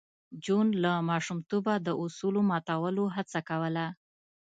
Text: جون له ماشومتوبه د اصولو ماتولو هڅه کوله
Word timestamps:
جون 0.43 0.67
له 0.83 0.93
ماشومتوبه 1.09 1.73
د 1.79 1.87
اصولو 2.03 2.41
ماتولو 2.51 3.03
هڅه 3.15 3.39
کوله 3.49 3.85